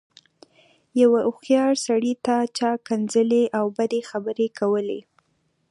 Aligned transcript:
يوه 1.01 1.19
هوښيار 1.27 1.73
سړي 1.87 2.13
ته 2.25 2.35
چا 2.57 2.71
ښکنځلې 2.81 3.43
او 3.57 3.65
بدې 3.77 4.01
خبرې 4.09 4.47
کولې. 4.59 4.99